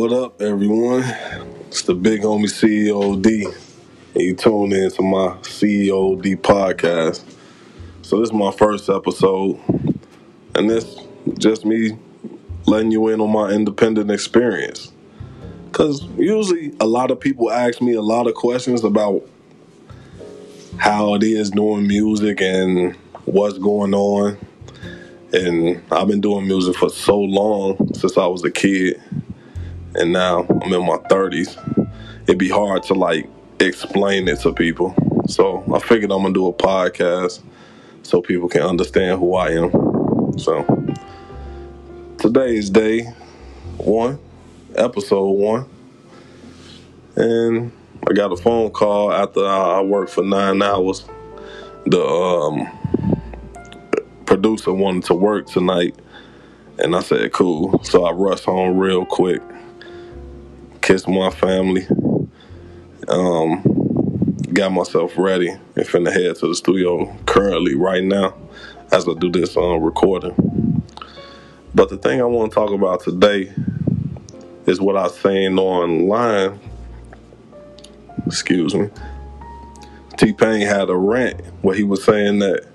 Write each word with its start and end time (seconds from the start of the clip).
What 0.00 0.14
up, 0.14 0.40
everyone? 0.40 1.04
It's 1.68 1.82
the 1.82 1.94
big 1.94 2.22
homie 2.22 2.46
CEO 2.46 3.20
D, 3.20 3.44
and 3.44 4.22
you 4.22 4.34
tune 4.34 4.72
in 4.72 4.90
to 4.92 5.02
my 5.02 5.36
CEO 5.42 6.22
D 6.22 6.36
podcast. 6.36 7.22
So 8.00 8.18
this 8.18 8.30
is 8.30 8.32
my 8.32 8.50
first 8.50 8.88
episode, 8.88 9.60
and 10.54 10.70
this 10.70 10.96
just 11.36 11.66
me 11.66 11.98
letting 12.64 12.90
you 12.92 13.08
in 13.08 13.20
on 13.20 13.30
my 13.30 13.50
independent 13.50 14.10
experience. 14.10 14.90
Cause 15.72 16.02
usually 16.16 16.74
a 16.80 16.86
lot 16.86 17.10
of 17.10 17.20
people 17.20 17.50
ask 17.50 17.82
me 17.82 17.92
a 17.92 18.00
lot 18.00 18.26
of 18.26 18.32
questions 18.32 18.82
about 18.84 19.28
how 20.78 21.12
it 21.12 21.22
is 21.22 21.50
doing 21.50 21.86
music 21.86 22.40
and 22.40 22.96
what's 23.26 23.58
going 23.58 23.92
on. 23.92 24.38
And 25.34 25.82
I've 25.92 26.08
been 26.08 26.22
doing 26.22 26.46
music 26.46 26.76
for 26.76 26.88
so 26.88 27.20
long 27.20 27.92
since 27.92 28.16
I 28.16 28.26
was 28.26 28.42
a 28.44 28.50
kid 28.50 28.98
and 29.94 30.12
now 30.12 30.46
I'm 30.62 30.72
in 30.72 30.86
my 30.86 30.98
30s, 31.08 31.56
it'd 32.24 32.38
be 32.38 32.48
hard 32.48 32.82
to 32.84 32.94
like 32.94 33.28
explain 33.58 34.28
it 34.28 34.40
to 34.40 34.52
people. 34.52 34.94
So 35.26 35.64
I 35.72 35.78
figured 35.78 36.10
I'm 36.10 36.22
gonna 36.22 36.34
do 36.34 36.46
a 36.46 36.52
podcast 36.52 37.42
so 38.02 38.20
people 38.20 38.48
can 38.48 38.62
understand 38.62 39.18
who 39.18 39.34
I 39.34 39.50
am. 39.50 40.38
So 40.38 40.64
today 42.18 42.56
is 42.56 42.70
day 42.70 43.02
one, 43.78 44.18
episode 44.74 45.30
one, 45.30 45.68
and 47.16 47.72
I 48.08 48.12
got 48.12 48.32
a 48.32 48.36
phone 48.36 48.70
call 48.70 49.12
after 49.12 49.44
I 49.46 49.80
worked 49.82 50.12
for 50.12 50.24
nine 50.24 50.62
hours. 50.62 51.04
The 51.86 52.02
um, 52.02 52.68
producer 54.26 54.72
wanted 54.72 55.04
to 55.04 55.14
work 55.14 55.46
tonight, 55.46 55.96
and 56.78 56.94
I 56.94 57.00
said, 57.00 57.32
cool. 57.32 57.82
So 57.84 58.04
I 58.04 58.12
rushed 58.12 58.44
home 58.44 58.78
real 58.78 59.04
quick 59.04 59.42
kissed 60.90 61.06
my 61.06 61.30
family, 61.30 61.86
um, 63.06 63.62
got 64.52 64.72
myself 64.72 65.16
ready, 65.16 65.50
and 65.50 65.86
finna 65.86 66.12
head 66.12 66.34
to 66.34 66.48
the 66.48 66.54
studio 66.56 67.16
currently 67.26 67.76
right 67.76 68.02
now 68.02 68.34
as 68.90 69.08
I 69.08 69.12
do 69.14 69.30
this 69.30 69.56
uh, 69.56 69.76
recording. 69.76 70.82
But 71.76 71.90
the 71.90 71.96
thing 71.96 72.20
I 72.20 72.24
want 72.24 72.50
to 72.50 72.54
talk 72.56 72.72
about 72.72 73.04
today 73.04 73.54
is 74.66 74.80
what 74.80 74.96
I 74.96 75.06
saying 75.06 75.60
online. 75.60 76.58
Excuse 78.26 78.74
me. 78.74 78.90
T 80.18 80.32
Pain 80.32 80.62
had 80.66 80.90
a 80.90 80.96
rant 80.96 81.40
where 81.62 81.76
he 81.76 81.84
was 81.84 82.02
saying 82.02 82.40
that 82.40 82.66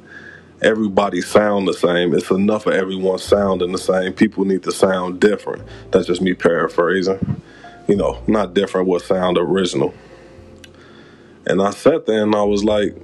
everybody 0.61 1.19
sound 1.19 1.67
the 1.67 1.73
same. 1.73 2.13
It's 2.13 2.31
enough 2.31 2.65
of 2.65 2.75
everyone 2.75 3.17
sounding 3.17 3.73
the 3.73 3.77
same. 3.77 4.13
People 4.13 4.45
need 4.45 4.63
to 4.63 4.71
sound 4.71 5.19
different. 5.19 5.63
That's 5.91 6.07
just 6.07 6.21
me 6.21 6.33
paraphrasing 6.33 7.41
you 7.87 7.95
know, 7.95 8.21
not 8.27 8.53
different, 8.53 8.87
what 8.87 9.03
sound 9.03 9.37
original. 9.37 9.93
And 11.45 11.61
I 11.61 11.71
sat 11.71 12.05
there 12.05 12.23
and 12.23 12.35
I 12.35 12.43
was 12.43 12.63
like, 12.63 12.95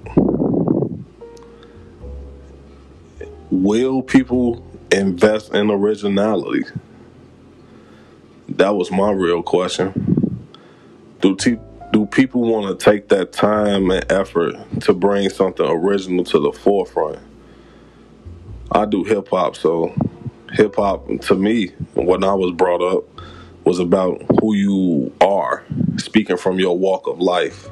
will 3.52 4.02
people 4.02 4.66
invest 4.92 5.54
in 5.54 5.70
originality? 5.72 6.64
That 8.50 8.76
was 8.76 8.92
my 8.92 9.12
real 9.12 9.44
question. 9.44 10.18
Do 11.22 11.36
te- 11.36 11.60
do 11.94 12.06
people 12.06 12.42
want 12.42 12.80
to 12.80 12.92
take 12.92 13.10
that 13.10 13.34
time 13.34 13.92
and 13.92 14.10
effort 14.12 14.56
to 14.82 14.94
bring 14.94 15.30
something 15.30 15.66
original 15.68 16.24
to 16.26 16.40
the 16.40 16.52
forefront? 16.52 17.20
I 18.72 18.86
do 18.86 19.04
hip 19.04 19.30
hop, 19.30 19.56
so 19.58 19.94
hip 20.54 20.76
hop 20.78 21.08
to 21.24 21.36
me, 21.36 21.70
when 21.96 22.24
I 22.24 22.34
was 22.34 22.54
brought 22.54 22.82
up, 22.82 23.06
was 23.64 23.80
about 23.80 24.22
who 24.40 24.54
you 24.56 25.14
are, 25.22 25.64
speaking 25.98 26.38
from 26.38 26.60
your 26.60 26.78
walk 26.78 27.08
of 27.08 27.20
life. 27.20 27.68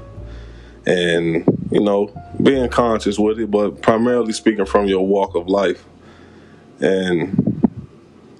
And, 0.86 1.46
you 1.72 1.82
know, 1.82 2.12
being 2.42 2.70
conscious 2.70 3.20
with 3.20 3.40
it, 3.40 3.52
but 3.52 3.82
primarily 3.82 4.34
speaking 4.34 4.66
from 4.66 4.88
your 4.88 5.06
walk 5.06 5.36
of 5.36 5.48
life. 5.48 5.86
And 6.80 7.70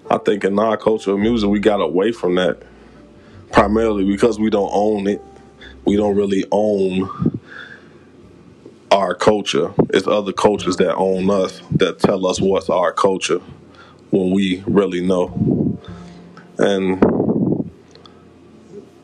I 0.10 0.18
think 0.18 0.44
in 0.44 0.58
our 0.58 0.78
culture 0.78 1.12
of 1.12 1.20
music, 1.20 1.50
we 1.50 1.60
got 1.60 1.82
away 1.82 2.12
from 2.12 2.36
that 2.36 2.64
primarily 3.52 4.06
because 4.06 4.40
we 4.40 4.50
don't 4.50 4.72
own 4.74 5.08
it. 5.08 5.22
We 5.86 5.96
don't 5.96 6.16
really 6.16 6.46
own 6.52 7.40
our 8.92 9.14
culture. 9.14 9.74
It's 9.90 10.08
other 10.08 10.34
cultures 10.34 10.78
that 10.78 10.96
own 10.96 11.30
us 11.30 11.62
that 11.72 12.00
tell 12.00 12.26
us 12.26 12.42
what's 12.42 12.70
our 12.70 12.92
culture 12.92 13.40
when 14.10 14.32
we 14.32 14.64
really 14.66 15.02
know. 15.02 15.78
And 16.58 17.00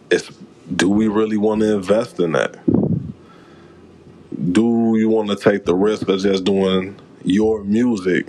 it's 0.10 0.32
do 0.76 0.90
we 0.90 1.08
really 1.08 1.38
want 1.38 1.62
to 1.62 1.76
invest 1.76 2.20
in 2.20 2.32
that? 2.34 2.58
Do 4.52 4.96
you 4.98 5.10
want 5.10 5.30
to 5.30 5.36
take 5.36 5.66
the 5.66 5.76
risk 5.76 6.08
of 6.10 6.20
just 6.20 6.44
doing 6.44 6.96
your 7.24 7.64
music 7.64 8.28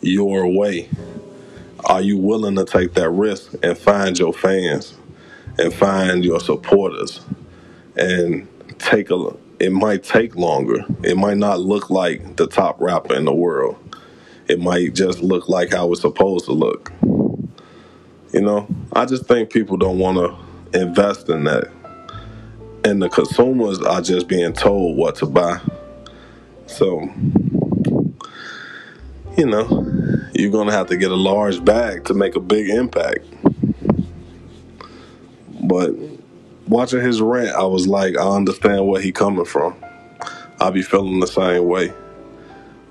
your 0.00 0.46
way? 0.46 0.88
Are 1.84 2.00
you 2.00 2.18
willing 2.18 2.56
to 2.56 2.64
take 2.64 2.94
that 2.94 3.10
risk 3.10 3.54
and 3.62 3.76
find 3.76 4.18
your 4.18 4.32
fans 4.32 4.94
and 5.58 5.72
find 5.72 6.24
your 6.24 6.40
supporters 6.40 7.20
and 7.96 8.48
take 8.78 9.10
a 9.10 9.36
it 9.60 9.72
might 9.72 10.04
take 10.04 10.36
longer. 10.36 10.84
It 11.02 11.16
might 11.16 11.36
not 11.36 11.58
look 11.58 11.90
like 11.90 12.36
the 12.36 12.46
top 12.46 12.80
rapper 12.80 13.14
in 13.14 13.24
the 13.24 13.34
world. 13.34 13.76
It 14.46 14.60
might 14.60 14.94
just 14.94 15.20
look 15.20 15.48
like 15.48 15.72
how 15.72 15.90
it's 15.90 16.02
supposed 16.02 16.44
to 16.44 16.52
look. 16.52 16.92
You 18.32 18.42
know, 18.42 18.68
I 18.92 19.04
just 19.04 19.26
think 19.26 19.50
people 19.50 19.76
don't 19.76 19.98
want 19.98 20.18
to 20.18 20.47
invest 20.74 21.28
in 21.28 21.44
that. 21.44 21.68
And 22.84 23.02
the 23.02 23.08
consumers 23.08 23.80
are 23.80 24.00
just 24.00 24.28
being 24.28 24.52
told 24.52 24.96
what 24.96 25.16
to 25.16 25.26
buy. 25.26 25.60
So, 26.66 27.00
you 29.36 29.46
know, 29.46 29.86
you're 30.34 30.50
going 30.50 30.68
to 30.68 30.72
have 30.72 30.86
to 30.88 30.96
get 30.96 31.10
a 31.10 31.16
large 31.16 31.64
bag 31.64 32.04
to 32.04 32.14
make 32.14 32.36
a 32.36 32.40
big 32.40 32.68
impact. 32.68 33.24
But 35.62 35.94
watching 36.66 37.00
his 37.00 37.20
rant, 37.20 37.56
I 37.56 37.64
was 37.64 37.86
like, 37.86 38.16
I 38.16 38.28
understand 38.28 38.86
where 38.86 39.00
he 39.00 39.12
coming 39.12 39.44
from. 39.44 39.74
I 40.60 40.70
be 40.70 40.82
feeling 40.82 41.20
the 41.20 41.26
same 41.26 41.66
way. 41.66 41.92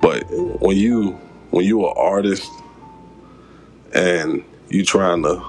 But 0.01 0.23
when 0.29 0.77
you 0.77 1.11
when 1.51 1.66
you 1.66 1.85
an 1.87 1.93
artist 1.97 2.49
and 3.93 4.43
you 4.69 4.85
trying 4.85 5.23
to 5.23 5.43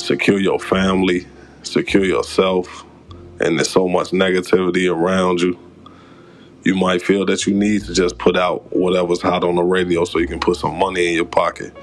secure 0.00 0.38
your 0.38 0.58
family, 0.58 1.26
secure 1.62 2.04
yourself, 2.04 2.84
and 3.40 3.58
there's 3.58 3.70
so 3.70 3.88
much 3.88 4.10
negativity 4.10 4.92
around 4.92 5.40
you, 5.40 5.58
you 6.64 6.74
might 6.74 7.00
feel 7.00 7.24
that 7.26 7.46
you 7.46 7.54
need 7.54 7.84
to 7.84 7.94
just 7.94 8.18
put 8.18 8.36
out 8.36 8.74
whatever's 8.76 9.22
hot 9.22 9.44
on 9.44 9.56
the 9.56 9.62
radio 9.62 10.04
so 10.04 10.18
you 10.18 10.26
can 10.26 10.40
put 10.40 10.56
some 10.56 10.78
money 10.78 11.08
in 11.08 11.14
your 11.14 11.24
pocket 11.24 11.74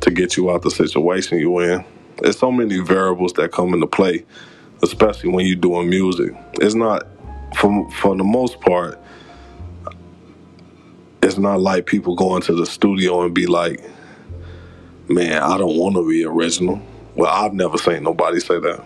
to 0.00 0.10
get 0.10 0.36
you 0.36 0.50
out 0.50 0.62
the 0.62 0.70
situation 0.70 1.38
you're 1.38 1.70
in. 1.70 1.84
There's 2.18 2.38
so 2.38 2.52
many 2.52 2.78
variables 2.80 3.32
that 3.34 3.52
come 3.52 3.72
into 3.72 3.86
play, 3.86 4.26
especially 4.82 5.30
when 5.30 5.46
you're 5.46 5.56
doing 5.56 5.88
music. 5.88 6.32
It's 6.54 6.74
not, 6.74 7.06
for, 7.56 7.90
for 7.92 8.16
the 8.16 8.24
most 8.24 8.60
part, 8.60 9.00
it's 11.22 11.38
not 11.38 11.60
like 11.60 11.86
people 11.86 12.14
going 12.14 12.42
to 12.42 12.54
the 12.54 12.66
studio 12.66 13.22
and 13.22 13.34
be 13.34 13.46
like, 13.46 13.82
man, 15.08 15.42
I 15.42 15.56
don't 15.56 15.76
want 15.76 15.96
to 15.96 16.08
be 16.08 16.24
original. 16.24 16.82
Well, 17.18 17.32
I've 17.32 17.52
never 17.52 17.76
seen 17.78 18.04
nobody 18.04 18.38
say 18.38 18.60
that. 18.60 18.84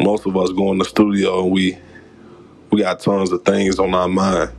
Most 0.00 0.24
of 0.26 0.34
us 0.38 0.50
go 0.52 0.72
in 0.72 0.78
the 0.78 0.86
studio 0.86 1.42
and 1.42 1.52
we 1.52 1.76
we 2.70 2.80
got 2.80 3.00
tons 3.00 3.30
of 3.30 3.44
things 3.44 3.78
on 3.78 3.94
our 3.94 4.08
mind. 4.08 4.52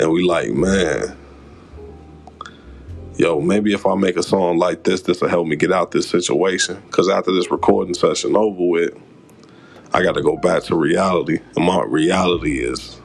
And 0.00 0.10
we 0.10 0.24
like, 0.24 0.48
man, 0.48 1.14
yo, 3.16 3.42
maybe 3.42 3.74
if 3.74 3.84
I 3.84 3.96
make 3.96 4.16
a 4.16 4.22
song 4.22 4.56
like 4.56 4.84
this, 4.84 5.02
this 5.02 5.20
will 5.20 5.28
help 5.28 5.46
me 5.46 5.56
get 5.56 5.70
out 5.70 5.90
this 5.90 6.08
situation. 6.08 6.80
Because 6.86 7.10
after 7.10 7.32
this 7.32 7.50
recording 7.50 7.92
session 7.92 8.34
over 8.34 8.64
with, 8.64 8.94
I 9.92 10.02
got 10.02 10.12
to 10.12 10.22
go 10.22 10.38
back 10.38 10.62
to 10.64 10.74
reality. 10.74 11.38
And 11.54 11.66
my 11.66 11.84
reality 11.84 12.60
is 12.60 12.98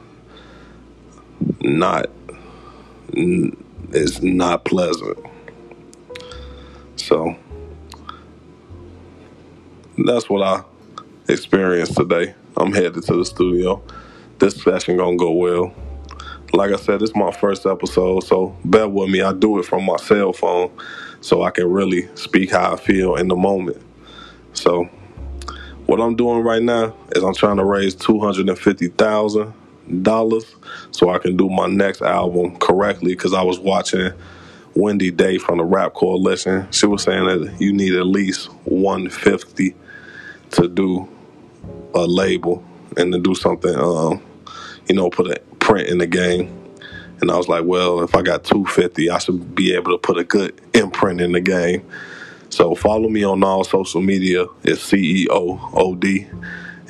not 1.60 2.06
is 3.12 4.22
not 4.22 4.64
pleasant. 4.64 5.18
So 6.96 7.36
that's 9.98 10.28
what 10.28 10.42
I 10.42 10.64
experienced 11.28 11.96
today. 11.96 12.34
I'm 12.56 12.72
headed 12.72 13.02
to 13.04 13.16
the 13.16 13.24
studio. 13.24 13.82
This 14.38 14.62
session 14.62 14.96
gonna 14.96 15.16
go 15.16 15.32
well. 15.32 15.74
Like 16.52 16.72
I 16.72 16.76
said, 16.76 17.02
is 17.02 17.14
my 17.16 17.32
first 17.32 17.66
episode, 17.66 18.24
so 18.24 18.56
bear 18.64 18.88
with 18.88 19.10
me. 19.10 19.22
I 19.22 19.32
do 19.32 19.58
it 19.58 19.64
from 19.64 19.84
my 19.84 19.96
cell 19.96 20.32
phone 20.32 20.70
so 21.20 21.42
I 21.42 21.50
can 21.50 21.70
really 21.70 22.08
speak 22.16 22.52
how 22.52 22.74
I 22.74 22.76
feel 22.76 23.16
in 23.16 23.28
the 23.28 23.36
moment. 23.36 23.82
So 24.52 24.88
what 25.86 26.00
I'm 26.00 26.16
doing 26.16 26.42
right 26.42 26.62
now 26.62 26.94
is 27.14 27.22
I'm 27.22 27.34
trying 27.34 27.56
to 27.58 27.64
raise 27.64 27.94
two 27.94 28.20
hundred 28.20 28.48
and 28.48 28.58
fifty 28.58 28.88
thousand 28.88 29.52
dollars 30.02 30.54
so 30.92 31.10
I 31.10 31.18
can 31.18 31.36
do 31.36 31.48
my 31.48 31.66
next 31.66 32.02
album 32.02 32.56
correctly 32.56 33.14
because 33.14 33.34
I 33.34 33.42
was 33.42 33.58
watching 33.58 34.12
Wendy 34.74 35.10
Day 35.10 35.38
from 35.38 35.58
the 35.58 35.64
Rap 35.64 35.94
Coalition. 35.94 36.66
She 36.72 36.86
was 36.86 37.02
saying 37.02 37.26
that 37.26 37.60
you 37.60 37.72
need 37.72 37.94
at 37.94 38.06
least 38.06 38.46
150 38.64 39.74
to 40.54 40.68
do 40.68 41.08
a 41.94 42.06
label 42.06 42.64
and 42.96 43.12
to 43.12 43.18
do 43.18 43.34
something, 43.34 43.74
um, 43.74 44.22
you 44.88 44.94
know, 44.94 45.10
put 45.10 45.26
a 45.26 45.40
print 45.58 45.88
in 45.88 45.98
the 45.98 46.06
game. 46.06 46.60
And 47.20 47.30
I 47.30 47.36
was 47.36 47.48
like, 47.48 47.64
well, 47.64 48.02
if 48.02 48.14
I 48.14 48.22
got 48.22 48.44
250, 48.44 49.10
I 49.10 49.18
should 49.18 49.54
be 49.54 49.74
able 49.74 49.92
to 49.92 49.98
put 49.98 50.18
a 50.18 50.24
good 50.24 50.60
imprint 50.74 51.20
in 51.20 51.32
the 51.32 51.40
game. 51.40 51.88
So 52.50 52.74
follow 52.74 53.08
me 53.08 53.24
on 53.24 53.42
all 53.42 53.64
social 53.64 54.00
media. 54.00 54.46
It's 54.62 54.90
CEO 54.90 55.58
OD. 55.74 56.30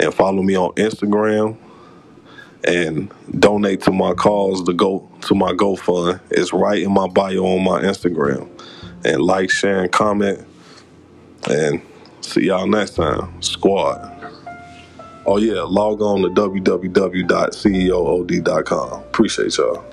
And 0.00 0.12
follow 0.12 0.42
me 0.42 0.56
on 0.56 0.72
Instagram 0.72 1.56
and 2.64 3.12
donate 3.38 3.82
to 3.82 3.92
my 3.92 4.14
cause 4.14 4.64
to 4.64 4.72
go 4.72 5.08
to 5.22 5.34
my 5.34 5.52
GoFund. 5.52 6.20
It's 6.30 6.52
right 6.52 6.82
in 6.82 6.92
my 6.92 7.06
bio 7.06 7.46
on 7.46 7.62
my 7.62 7.82
Instagram. 7.82 8.48
And 9.04 9.22
like, 9.22 9.50
share, 9.50 9.82
and 9.82 9.92
comment. 9.92 10.46
And 11.48 11.80
see 12.24 12.46
y'all 12.46 12.66
next 12.66 12.96
time. 12.96 13.42
Squad. 13.42 14.10
Oh 15.26 15.38
yeah, 15.38 15.62
log 15.62 16.02
on 16.02 16.22
to 16.22 16.28
www.ceood.com. 16.28 17.22
Appreciate 18.92 19.56
y'all. 19.56 19.84